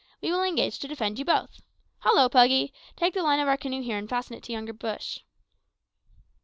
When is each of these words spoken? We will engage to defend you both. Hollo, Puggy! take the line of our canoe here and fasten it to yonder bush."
We 0.19 0.31
will 0.31 0.41
engage 0.41 0.79
to 0.79 0.87
defend 0.87 1.19
you 1.19 1.25
both. 1.25 1.61
Hollo, 1.99 2.27
Puggy! 2.27 2.73
take 2.95 3.13
the 3.13 3.21
line 3.21 3.39
of 3.39 3.47
our 3.47 3.55
canoe 3.55 3.83
here 3.83 3.99
and 3.99 4.09
fasten 4.09 4.35
it 4.35 4.41
to 4.45 4.51
yonder 4.51 4.73
bush." 4.73 5.19